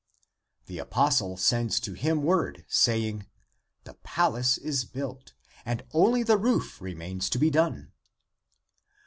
The 0.65 0.79
apostle 0.79 1.37
sends 1.37 1.79
to 1.81 1.93
him 1.93 2.23
word, 2.23 2.65
saying," 2.67 3.27
The 3.83 3.93
palace 3.93 4.57
is 4.57 4.83
built, 4.83 5.33
and 5.63 5.83
only 5.93 6.23
the 6.23 6.39
roof 6.39 6.81
remains 6.81 7.29
to 7.29 7.37
be 7.37 7.51
done." 7.51 7.91